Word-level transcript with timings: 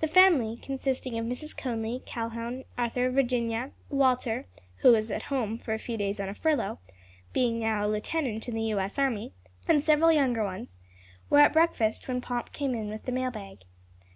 The 0.00 0.08
family 0.08 0.56
consisting 0.56 1.16
of 1.16 1.24
Mrs. 1.26 1.56
Conly, 1.56 2.02
Calhoun, 2.04 2.64
Arthur, 2.76 3.08
Virginia, 3.08 3.70
Walter 3.88 4.46
(who 4.78 4.90
was 4.90 5.12
at 5.12 5.30
home 5.30 5.58
for 5.58 5.72
a 5.72 5.78
few 5.78 5.96
days 5.96 6.18
on 6.18 6.28
a 6.28 6.34
furlough, 6.34 6.80
being 7.32 7.60
now 7.60 7.86
a 7.86 7.86
lieutenant 7.86 8.48
in 8.48 8.54
the 8.56 8.62
U. 8.62 8.80
S. 8.80 8.98
Army), 8.98 9.32
and 9.68 9.80
several 9.84 10.10
younger 10.10 10.42
ones 10.42 10.76
were 11.30 11.38
at 11.38 11.52
breakfast 11.52 12.08
when 12.08 12.20
Pomp 12.20 12.50
came 12.50 12.74
in 12.74 12.88
with 12.88 13.04
the 13.04 13.12
mail 13.12 13.30
bag. 13.30 13.58